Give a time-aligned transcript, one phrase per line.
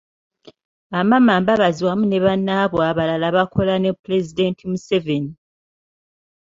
[0.99, 5.33] Amama Mbabazi wamu ne Bannaabwe abalala bakola ne Pulezidenti Museveni.